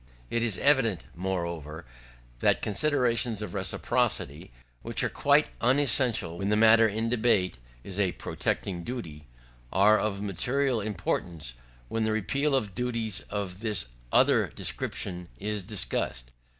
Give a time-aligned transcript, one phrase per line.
[0.31, 1.85] It is evident, moreover,
[2.39, 4.49] that considerations of reciprocity,
[4.81, 9.27] which are quite unessential when the matter in debate is a protecting duty,
[9.71, 11.53] are of material importance
[11.87, 16.31] when the repeal of duties of this other description is discussed.